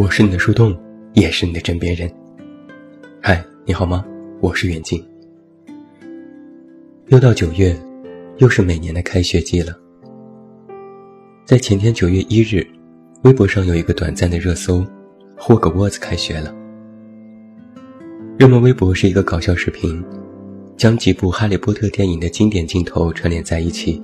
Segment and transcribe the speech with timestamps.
[0.00, 0.74] 我是你的树洞，
[1.12, 2.10] 也是你的枕边人。
[3.20, 4.02] 嗨，你好吗？
[4.40, 5.06] 我是远近。
[7.08, 7.78] 又到九月，
[8.38, 9.78] 又是每年的开学季了。
[11.44, 12.66] 在前天九月一日，
[13.24, 14.82] 微博上有一个短暂的热搜
[15.36, 16.50] ：“霍格沃兹开学了。”
[18.40, 20.02] 热门微博是一个搞笑视频，
[20.78, 24.00] 将几部《哈利波特》电影的经典镜头串联在一起，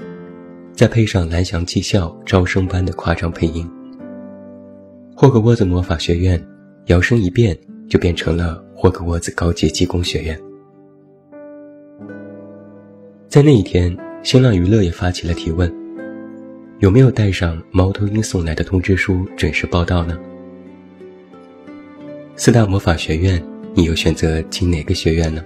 [0.74, 3.66] 再配上蓝翔技校招生班的夸张配音。
[5.18, 6.38] 霍格沃兹魔法学院，
[6.88, 7.56] 摇身一变
[7.88, 10.38] 就变成了霍格沃兹高级技工学院。
[13.26, 15.74] 在那一天，新浪娱乐也发起了提问：
[16.80, 20.18] 有没有带上猫头鹰送来的通知书准时报到呢？
[22.36, 23.42] 四大魔法学院，
[23.72, 25.42] 你又选择进哪个学院呢？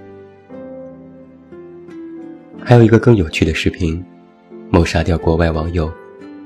[2.58, 4.04] 还有一个更有趣的视频：
[4.68, 5.88] 谋杀掉国外网友，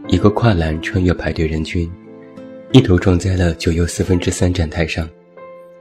[0.08, 1.90] 一个跨栏穿越排队人群。
[2.74, 5.08] 一头撞在了九又四分之三站台上，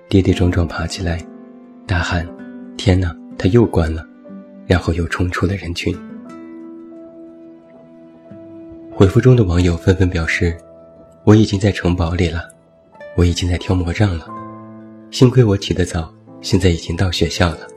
[0.07, 1.19] 跌跌撞撞爬起来，
[1.87, 2.23] 大喊
[2.77, 4.05] ：“天哪，他又关了！”
[4.67, 5.91] 然后又冲出了人群。
[8.91, 10.55] 回复中的网友纷纷表示
[11.25, 12.47] ：“我已经在城堡里了，
[13.15, 14.27] 我已经在挑魔杖了，
[15.09, 17.67] 幸亏我起得早，现在已经到学校了。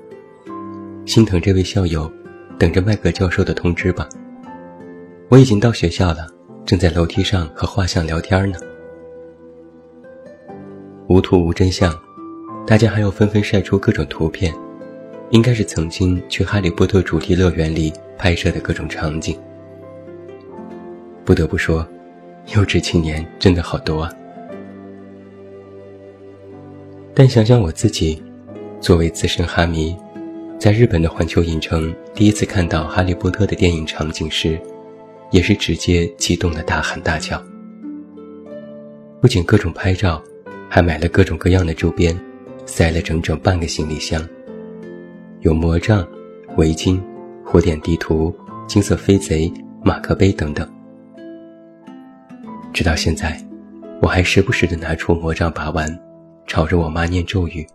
[1.07, 2.13] 心疼这位校友，
[2.59, 4.07] 等着麦格教授的通知吧。
[5.31, 6.27] 我已经到学校了，
[6.67, 8.59] 正在楼梯上和画像聊天呢。”
[11.09, 11.97] 无图无真相，
[12.67, 14.53] 大家还要纷纷晒出各种图片，
[15.31, 19.39] 应该是曾经去哈利波特主题乐园里拍摄的各种场景。
[21.25, 21.87] 不得不说，
[22.57, 24.13] 优质青年真的好多啊！
[27.15, 28.21] 但想想我自己，
[28.81, 29.97] 作为资深哈迷，
[30.59, 34.61] 在日本的环球影城第一次看到哈利波特的电影场景时，
[35.31, 37.41] 也是直接激动的大喊大叫，
[39.21, 40.21] 不仅各种拍照。
[40.77, 42.15] 还买了各种各样的周边，
[42.67, 44.23] 塞了整整半个行李箱，
[45.41, 46.07] 有魔杖、
[46.59, 47.01] 围巾、
[47.43, 48.31] 火点地图、
[48.67, 49.51] 金色飞贼、
[49.83, 50.71] 马克杯等等。
[52.75, 53.43] 直到现在，
[54.03, 55.89] 我还时不时地拿出魔杖把玩，
[56.47, 57.67] 朝着我妈念咒语。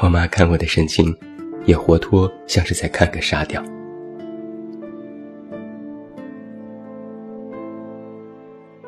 [0.00, 1.16] 我妈看我的神情，
[1.64, 3.62] 也活脱像是在看个傻屌。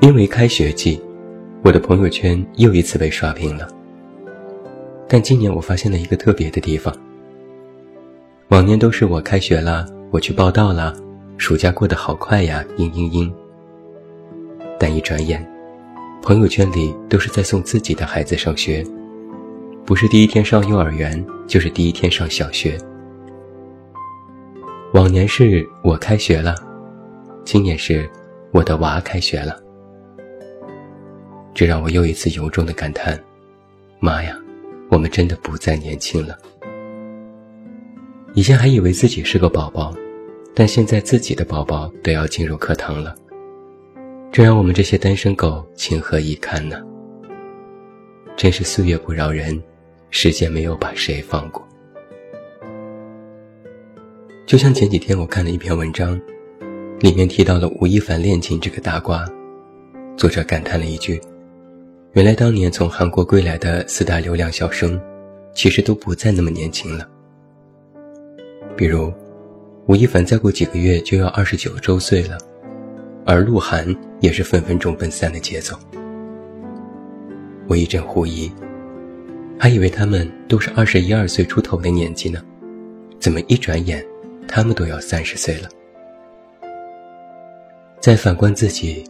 [0.00, 1.00] 因为开学季。
[1.62, 3.69] 我的朋友圈又一次被刷屏了，
[5.06, 6.94] 但今年我发现了一个特别的地方。
[8.48, 10.97] 往年都是我开学了，我去报道了，
[11.37, 13.31] 暑假过得好快呀，嘤嘤嘤。
[14.78, 15.47] 但一转眼，
[16.22, 18.82] 朋友圈里都是在送自己的孩子上学，
[19.84, 22.78] 不是第一天上幼儿园，就是第一天上小学。
[24.94, 26.54] 往年是我开学了，
[27.44, 28.09] 今年是
[28.50, 29.60] 我的娃开学了。
[31.60, 33.22] 这让我又一次由衷的感叹
[34.00, 34.34] ：“妈呀，
[34.88, 36.34] 我们真的不再年轻了。
[38.32, 39.94] 以前还以为自己是个宝宝，
[40.54, 43.15] 但现在自己的宝宝都要进入课堂了，
[44.32, 46.81] 这让我们这些单身狗情何以堪呢？
[48.38, 49.62] 真是岁月不饶人，
[50.09, 51.62] 时间没有把谁放过。
[54.47, 56.19] 就像前几天我看了一篇文章，
[57.00, 59.28] 里面提到了吴亦凡恋情这个大瓜，
[60.16, 61.20] 作者感叹了一句。”
[62.12, 65.00] 原来当年从韩国归来的四大流量小生，
[65.54, 67.09] 其实都不再那么年轻了。
[68.76, 69.12] 比如，
[69.87, 72.37] 吴亦凡再过几个月就要二十九周岁了，
[73.25, 75.79] 而鹿晗也是分分钟奔三的节奏。
[77.69, 78.50] 我一阵狐疑，
[79.56, 82.43] 还以为他们都是二十一二岁出头的年纪呢，
[83.20, 84.05] 怎么一转眼，
[84.49, 85.69] 他们都要三十岁了？
[88.00, 89.05] 再反观自己，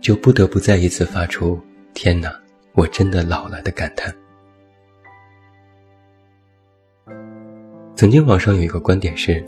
[0.00, 1.58] 就不得不再一次发出
[1.94, 2.32] “天哪”。
[2.74, 4.14] 我真的老了的感叹。
[7.94, 9.44] 曾经网上有一个观点是，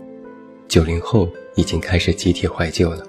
[0.69, 3.05] 九零后已经开始集体怀旧了。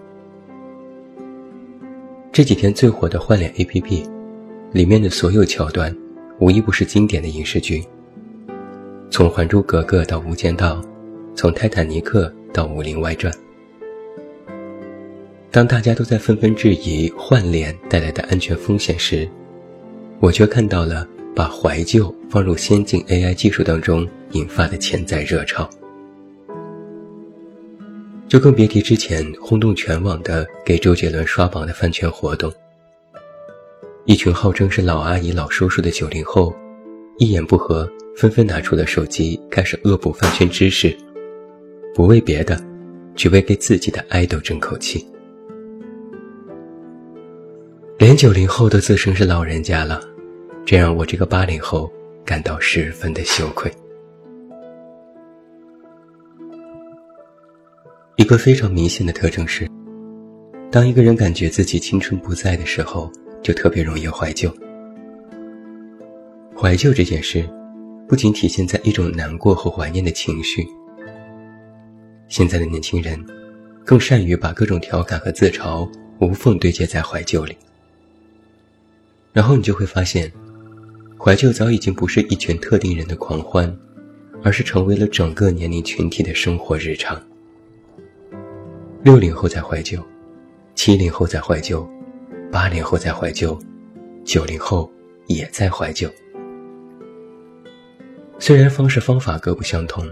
[2.31, 4.10] 这几天最火的换脸 APP，
[4.72, 5.96] 里面的所有桥段，
[6.40, 7.84] 无一不是经典的影视剧。
[9.12, 10.75] 从《还珠格格》到《无间道》，
[11.36, 13.31] 从《泰坦尼克》到《武林外传》，
[15.52, 19.30] 当大家都在纷纷质疑换脸带来的安全风险时，
[20.19, 25.69] 我却看到了把怀旧放入先进 AI 技术当中引发的潜在热潮，
[28.28, 32.52] 就更别提之前轰动全网的给周杰伦刷榜的饭圈活动。
[34.06, 36.54] 一群号称是老阿姨、老叔叔的九零后，
[37.20, 40.98] 一言不合纷纷拿出了手机开始恶补饭圈知识，
[41.94, 42.60] 不为别的，
[43.16, 45.06] 只为给自己的爱豆争口气。
[48.00, 50.00] 连九零后都自称是老人家了，
[50.64, 51.92] 这让我这个八零后
[52.24, 53.72] 感到十分的羞愧。
[58.18, 59.68] 一个非常明显的特征是，
[60.72, 63.12] 当一个人感觉自己青春不在的时候，
[63.42, 64.56] 就特别容易怀旧。
[66.56, 67.50] 怀旧这件事，
[68.08, 70.64] 不仅体现在一种难过和怀念的情绪。
[72.28, 73.20] 现在的年轻人，
[73.84, 75.90] 更善于把各种调侃和自嘲
[76.20, 77.58] 无缝对接在怀旧里，
[79.38, 80.31] 然后你就会发现，
[81.16, 83.72] 怀旧早已经不是一群特定人的狂欢，
[84.42, 87.22] 而是成为了整个年龄群体的生活日常。
[89.04, 90.04] 六零后在怀旧，
[90.74, 91.88] 七零后在怀旧，
[92.51, 93.56] 八零后在怀旧，
[94.25, 94.92] 九零后
[95.28, 96.10] 也在怀旧。
[98.39, 100.04] 虽然方式方法各不相同，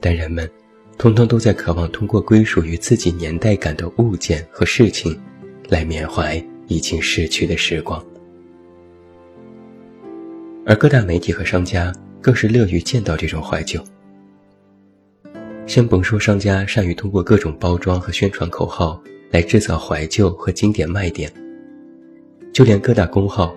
[0.00, 0.50] 但人们。
[0.98, 5.16] 通通都在渴望通过归属于自己年代感的物件和事情，
[5.68, 8.04] 来缅怀已经逝去的时光。
[10.64, 13.82] 而各大媒体和商家更是乐于见到这种怀旧。
[15.66, 19.00] 先甭说商家善于通过各种包装和宣传口号
[19.30, 21.32] 来制造怀旧和经典卖点，
[22.52, 23.54] 就连各大公号，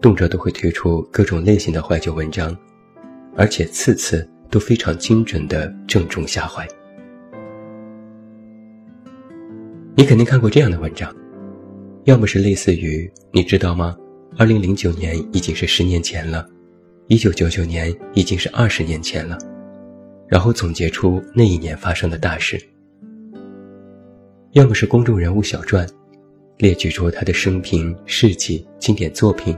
[0.00, 2.56] 动辄都会推出各种类型的怀旧文章，
[3.36, 6.66] 而且次次都非常精准的正中下怀。
[9.94, 11.14] 你肯定看过这样的文章，
[12.04, 13.96] 要么是类似于“你知道吗？
[14.38, 16.48] 二零零九年已经是十年前了，
[17.08, 19.36] 一九九九年已经是二十年前了”，
[20.30, 22.56] 然后总结出那一年发生的大事；
[24.52, 25.84] 要么是公众人物小传，
[26.58, 29.56] 列举出他的生平事迹、经典作品，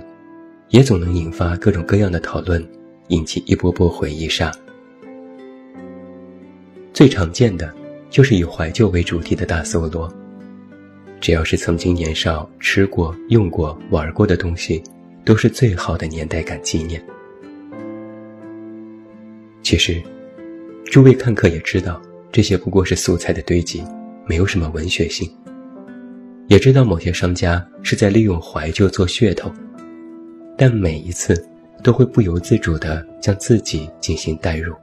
[0.71, 2.67] 也总能引发各种各样的讨论，
[3.09, 4.51] 引起一波波回忆杀。
[6.95, 7.71] 最常见的
[8.09, 10.11] 就是以怀旧为主题的大搜罗。
[11.21, 14.83] 只要是曾经年少吃过、用过、玩过的东西，
[15.25, 17.03] 都是最好的年代感纪念。
[19.63, 20.03] 其实，
[20.87, 22.01] 诸位看客也知道，
[22.33, 23.85] 这些不过是素材的堆积，
[24.27, 25.31] 没有什么文学性。
[26.49, 29.53] 也知道某些商家是在利用怀旧做噱头，
[30.57, 31.47] 但每一次
[31.85, 34.75] 都会不由自主地将自己进行代入，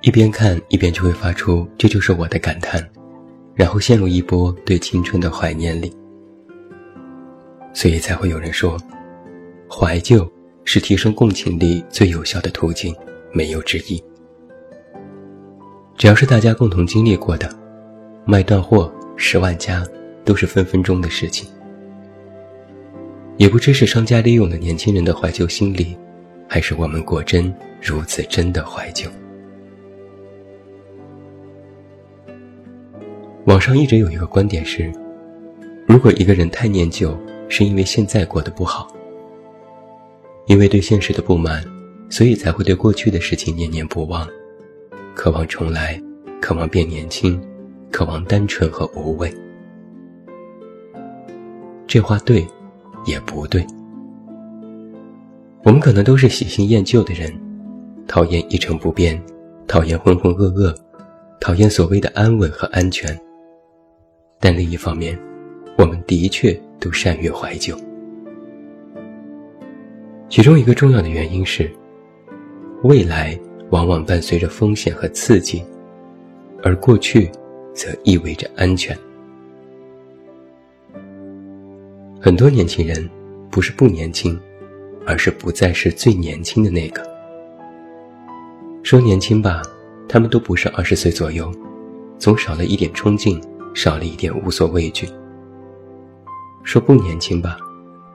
[0.00, 2.84] 一边看一边就会发出“这就是我的”感叹。
[3.54, 5.92] 然后陷入一波对青春的怀念里，
[7.72, 8.78] 所以才会有人说，
[9.68, 10.30] 怀旧
[10.64, 12.94] 是提升共情力最有效的途径，
[13.32, 14.02] 没有之一。
[15.96, 17.54] 只要是大家共同经历过的，
[18.24, 19.84] 卖断货、十万加，
[20.24, 21.48] 都是分分钟的事情。
[23.36, 25.96] 也不知是商家利用了年轻人的怀旧心理，
[26.48, 29.10] 还是我们果真如此真的怀旧。
[33.46, 34.92] 网上一直有一个观点是：
[35.86, 37.16] 如果一个人太念旧，
[37.48, 38.86] 是因为现在过得不好，
[40.46, 41.64] 因为对现实的不满，
[42.10, 44.28] 所以才会对过去的事情念念不忘，
[45.14, 46.00] 渴望重来，
[46.40, 47.40] 渴望变年轻，
[47.90, 49.32] 渴望单纯和无畏。
[51.86, 52.46] 这话对，
[53.06, 53.66] 也不对。
[55.64, 57.32] 我们可能都是喜新厌旧的人，
[58.06, 59.20] 讨厌一成不变，
[59.66, 60.76] 讨厌浑浑噩噩，
[61.40, 63.18] 讨厌所谓的安稳和安全。
[64.42, 65.16] 但另一方面，
[65.76, 67.76] 我们的确都善于怀旧。
[70.30, 71.70] 其中一个重要的原因是，
[72.82, 75.62] 未来往往伴随着风险和刺激，
[76.62, 77.30] 而过去
[77.74, 78.96] 则意味着安全。
[82.18, 83.08] 很多年轻人
[83.50, 84.40] 不是不年轻，
[85.06, 87.06] 而是不再是最年轻的那个。
[88.82, 89.60] 说年轻吧，
[90.08, 91.52] 他们都不是二十岁左右，
[92.18, 93.38] 总少了一点冲劲。
[93.74, 95.08] 少了一点无所畏惧。
[96.62, 97.56] 说不年轻吧，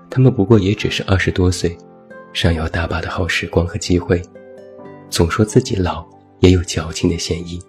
[0.10, 1.76] 他们不过也只是二十多岁，
[2.32, 4.22] 尚有大把的好时光和机会。
[5.10, 6.06] 总说自己老，
[6.40, 7.60] 也有矫情的嫌疑。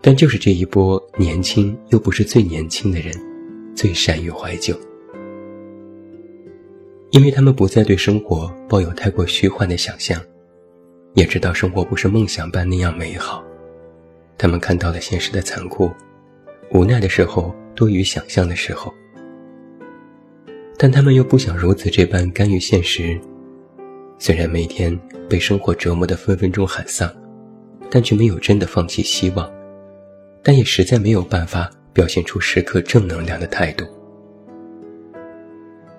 [0.00, 3.14] 但就是这一波年轻又不是最年轻的人，
[3.74, 4.74] 最善于怀旧，
[7.10, 10.18] 因为他们不再对生活抱有太过虚幻的想象，
[11.14, 13.44] 也知道生活不是梦想般那样美好。
[14.40, 15.92] 他们看到了现实的残酷，
[16.72, 18.90] 无奈的时候多于想象的时候，
[20.78, 23.20] 但他们又不想如此这般甘于现实。
[24.18, 27.14] 虽然每天被生活折磨得分分钟喊丧，
[27.90, 29.46] 但却没有真的放弃希望，
[30.42, 33.84] 但也实在没有办法表现出时刻正能量的态度。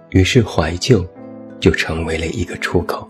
[0.09, 1.05] 于是怀旧，
[1.59, 3.07] 就成为了一个出口，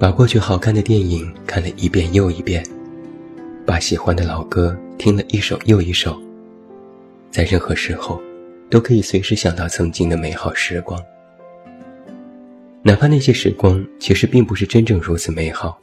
[0.00, 2.60] 把过去好看的电影看了一遍又一遍。
[3.70, 6.20] 把喜欢的老歌听了一首又一首，
[7.30, 8.20] 在任何时候，
[8.68, 11.00] 都可以随时想到曾经的美好时光，
[12.82, 15.78] 哪怕那些时光其实并不是真正如此美好，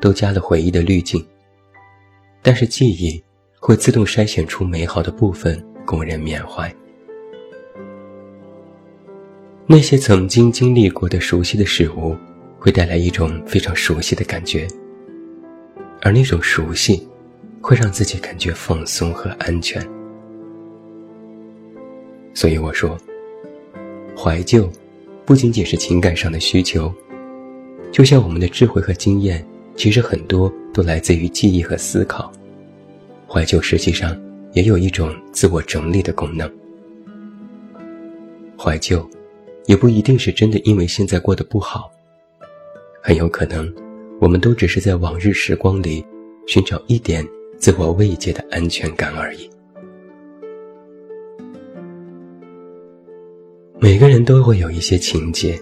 [0.00, 1.20] 都加了回忆的滤镜。
[2.42, 3.20] 但是记忆
[3.58, 6.72] 会自动筛选出美好的部分供人缅怀。
[9.66, 12.16] 那些曾经经历过的熟悉的事物，
[12.60, 14.68] 会带来一种非常熟悉的感觉，
[16.02, 17.08] 而那种熟悉，
[17.62, 19.80] 会让自己感觉放松和安全。
[22.34, 22.98] 所以我说，
[24.16, 24.68] 怀旧
[25.24, 26.92] 不仅仅是情感上的需求，
[27.92, 32.32] 就像我们的智慧和经验，其实很多都来自于记忆和思考。
[33.28, 34.20] 怀旧实际上
[34.52, 36.50] 也有一种自我整理的功能。
[38.58, 39.08] 怀旧
[39.66, 41.90] 也不一定是真的因为现在过得不好，
[43.02, 43.72] 很有可能
[44.20, 46.04] 我们都只是在往日时光里
[46.46, 47.26] 寻找一点
[47.62, 49.48] 自我慰藉的安全感而已。
[53.78, 55.56] 每个人都会有一些情节，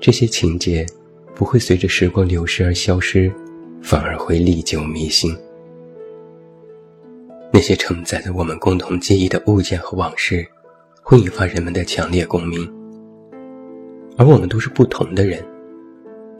[0.00, 0.84] 这些情节
[1.32, 3.32] 不会随着时光流逝而消失，
[3.80, 5.32] 反而会历久弥新。
[7.52, 10.44] 那些承载着我们共同记忆的物件和往事，
[11.00, 12.68] 会引发人们的强烈共鸣。
[14.18, 15.40] 而我们都是不同的人，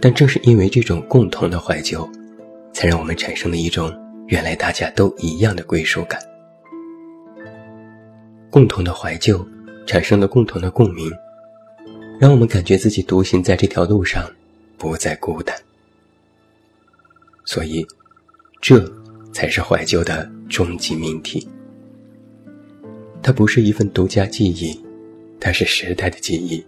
[0.01, 2.11] 但正是因为这种共同的怀旧，
[2.73, 3.89] 才让我们产生了一种
[4.27, 6.21] 原来大家都一样的归属感。
[8.51, 9.47] 共同的怀旧。
[9.87, 11.13] 产生了共同的共鸣，
[12.19, 14.27] 让我们感觉自己独行在这条路上，
[14.79, 15.55] 不再孤单。
[17.45, 17.87] 所以，
[18.63, 18.91] 这
[19.31, 21.47] 才是怀旧的终极命题。
[23.23, 24.83] 它不是一份独家记忆，
[25.39, 26.65] 它是时代的记忆，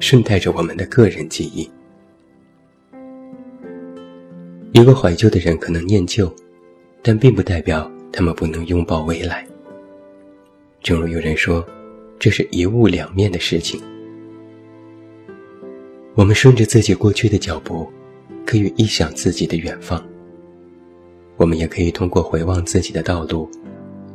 [0.00, 1.70] 顺带着我们的个人记忆。
[4.72, 6.34] 一个怀旧的人可能念旧，
[7.02, 9.46] 但并不代表他们不能拥抱未来。
[10.82, 11.66] 正如有人说。
[12.18, 13.78] 这是一物两面的事情。
[16.14, 17.86] 我们顺着自己过去的脚步，
[18.46, 20.02] 可以臆想自己的远方。
[21.36, 23.50] 我们也可以通过回望自己的道路，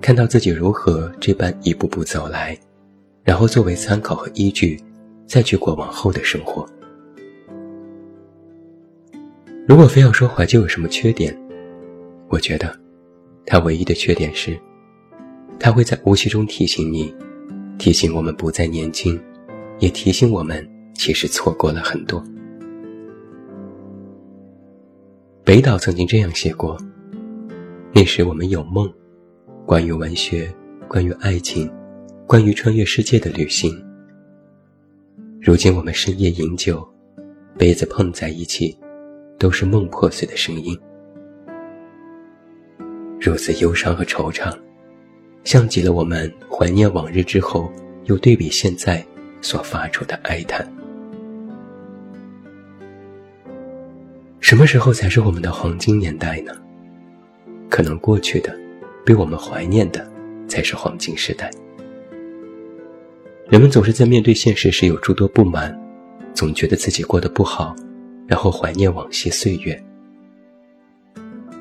[0.02, 2.58] 看到自己如何这般一步步走来，
[3.24, 4.82] 然后作为参考和依据，
[5.28, 6.68] 再去过往后的生活。
[9.68, 11.40] 如果非要说怀旧有什么缺点，
[12.32, 12.74] 我觉得，
[13.46, 14.58] 它唯一的缺点是，
[15.60, 17.14] 它会在无形中提醒你。
[17.78, 19.20] 提醒我们不再年轻，
[19.80, 22.24] 也提醒我们其实错过了很多。
[25.44, 26.78] 北岛曾经这样写过
[27.92, 28.92] ：“那时我们有梦，
[29.66, 30.54] 关于文学，
[30.88, 31.70] 关于爱情，
[32.28, 33.76] 关于穿越世界的旅行。
[35.42, 36.88] 如今我们深夜饮酒，
[37.58, 38.78] 杯子碰在一起，
[39.40, 40.80] 都是梦破碎的声音。
[43.22, 44.54] 如此忧伤和惆怅。”
[45.46, 47.72] 像极了我们怀念往日之后，
[48.06, 49.04] 又对比现在
[49.42, 50.68] 所发出的哀叹。
[54.40, 56.51] 什么时候才是我们的黄金年代呢？
[57.70, 58.56] 可能过去的，
[59.06, 60.06] 被我们怀念的，
[60.48, 61.50] 才是黄金时代。
[63.48, 65.75] 人们总是在面对现实时有诸多不满，
[66.34, 67.75] 总觉得自己过得不好，
[68.28, 69.82] 然后怀念往昔岁月。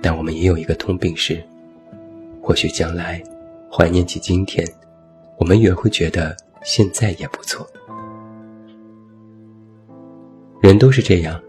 [0.02, 1.42] 但我们也有一个通病是，
[2.50, 3.22] 或许将来。
[3.70, 4.66] 怀念起今天，
[5.38, 7.64] 我们也会觉得现在也不错。
[10.60, 11.40] 人都是这样，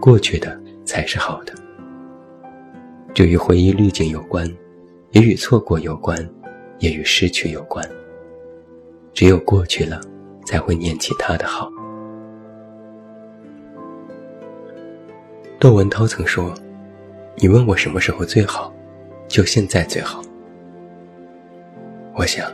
[0.00, 1.52] 过去的才是好的。
[3.12, 4.50] 这与回忆滤镜有关，
[5.10, 6.26] 也与错过有关，
[6.78, 7.86] 也与失去有关。
[9.12, 10.00] 只有过去了，
[10.46, 11.70] 才会念起他的好。
[15.58, 16.54] 窦文涛曾说
[17.36, 18.72] ：“你问我什么时候最好，
[19.28, 20.22] 就现在最好。”
[22.20, 22.52] 我想，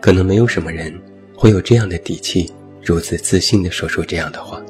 [0.00, 0.90] 可能没有什么人
[1.36, 2.50] 会有这样的底气，
[2.82, 4.62] 如此自信地说出这样的话。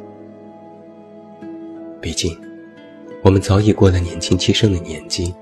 [2.00, 2.36] 毕竟，
[3.22, 5.32] 我们早已过了年轻气盛的年纪，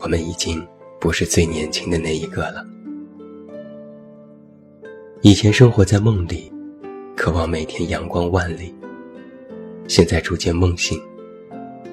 [0.00, 0.66] 我们已经
[1.00, 2.66] 不是最年轻的那一个了。
[5.22, 6.50] 以前生活在梦里，
[7.16, 8.74] 渴望每天阳光万里，
[9.86, 11.00] 现在逐渐梦醒，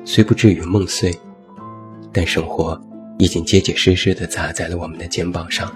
[0.04, 1.16] 虽不至于梦碎，
[2.12, 2.82] 但生活
[3.20, 5.72] 已经结结实实地砸在了我们的肩膀上。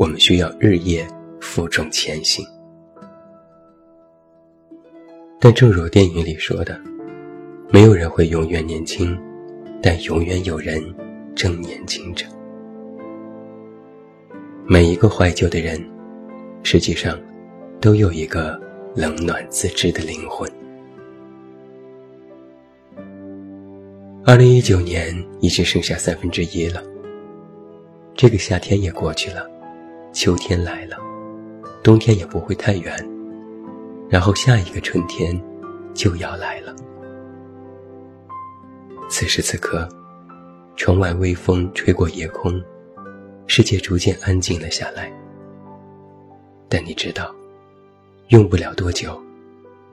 [0.00, 1.06] 我们需要日夜
[1.42, 2.42] 负重前行，
[5.38, 6.80] 但正如电影里说的，
[7.68, 9.14] 没有人会永远年轻，
[9.82, 10.82] 但永远有人
[11.36, 12.24] 正年轻着。
[14.64, 15.78] 每一个怀旧的人，
[16.62, 17.20] 实际上
[17.78, 18.58] 都有一个
[18.96, 20.50] 冷暖自知的灵魂。
[24.24, 26.82] 二零一九年已经剩下三分之一了，
[28.14, 29.49] 这个夏天也过去了。
[30.12, 30.96] 秋天来了，
[31.82, 32.94] 冬天也不会太远，
[34.08, 35.40] 然后下一个春天
[35.94, 36.74] 就要来了。
[39.08, 39.88] 此时此刻，
[40.76, 42.60] 窗外微风吹过夜空，
[43.46, 45.12] 世界逐渐安静了下来。
[46.68, 47.34] 但你知道，
[48.28, 49.20] 用不了多久，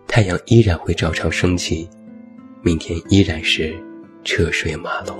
[0.08, 1.88] 太阳依然会照常升起，
[2.62, 3.76] 明天依然是
[4.24, 5.18] 车水马龙。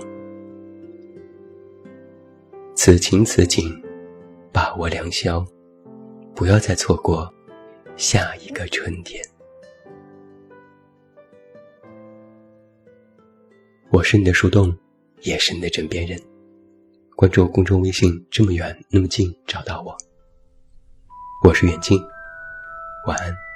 [2.76, 3.82] 此情此景，
[4.58, 5.46] 把握良宵，
[6.34, 7.32] 不要再错过
[7.96, 9.24] 下一个春天。
[13.92, 14.76] 我是你的树洞，
[15.22, 16.20] 也是你的枕边人。
[17.16, 19.96] 关注公众微信，这么远那么近，找到我。
[21.44, 22.02] 我是远近，
[23.06, 23.47] 晚安。